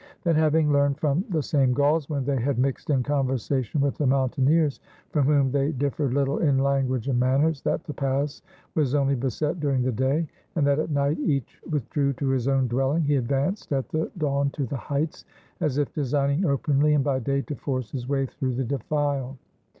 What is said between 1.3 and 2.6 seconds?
same Gauls, when they had